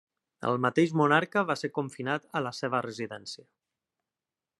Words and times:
El 0.51 0.55
mateix 0.65 0.93
monarca 1.01 1.43
va 1.51 1.55
ser 1.63 1.69
confinat 1.75 2.25
a 2.39 2.43
la 2.47 2.53
seva 2.61 2.81
residència. 2.87 3.47